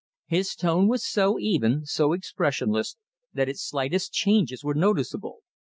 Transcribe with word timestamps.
His 0.25 0.55
tone 0.55 0.87
was 0.87 1.05
so 1.05 1.37
even, 1.37 1.85
so 1.85 2.11
expressionless, 2.13 2.95
that 3.33 3.47
its 3.47 3.61
slightest 3.61 4.11
changes 4.11 4.63
were 4.63 4.73
noticeable. 4.73 5.41